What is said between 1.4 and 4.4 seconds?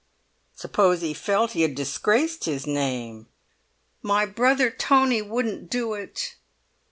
he had disgraced his name?" "My